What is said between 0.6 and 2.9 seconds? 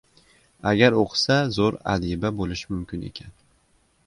—Agar o‘qisa, zo‘r adiba bo‘lishi